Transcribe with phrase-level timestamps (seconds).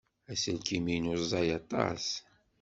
[0.31, 2.05] Aselkim-inu ẓẓay aṭas.